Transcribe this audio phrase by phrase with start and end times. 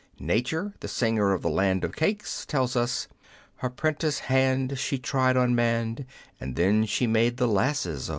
[0.17, 3.07] Nature, the singer of the Land of Cakes tells us,
[3.57, 6.07] Her 'prentice hand she tried on man,
[6.39, 8.09] And then she made the lasses, O.